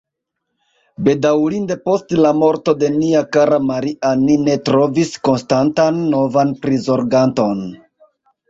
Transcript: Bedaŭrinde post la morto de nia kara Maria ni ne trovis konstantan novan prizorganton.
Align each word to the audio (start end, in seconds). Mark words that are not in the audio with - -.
Bedaŭrinde 1.07 1.77
post 1.89 2.15
la 2.25 2.31
morto 2.37 2.73
de 2.85 2.89
nia 2.95 3.21
kara 3.37 3.59
Maria 3.67 4.15
ni 4.23 4.39
ne 4.49 4.57
trovis 4.71 5.13
konstantan 5.29 6.03
novan 6.17 6.59
prizorganton. 6.65 7.63